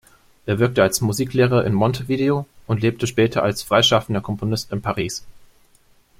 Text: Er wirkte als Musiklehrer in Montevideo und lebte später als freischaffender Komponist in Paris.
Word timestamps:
Er 0.47 0.57
wirkte 0.57 0.81
als 0.81 1.01
Musiklehrer 1.01 1.63
in 1.63 1.75
Montevideo 1.75 2.47
und 2.65 2.81
lebte 2.81 3.05
später 3.05 3.43
als 3.43 3.61
freischaffender 3.61 4.21
Komponist 4.21 4.71
in 4.71 4.81
Paris. 4.81 5.23